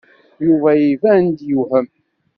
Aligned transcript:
Yuba 0.45 0.69
iban-d 0.91 1.37
yewhem. 1.49 1.87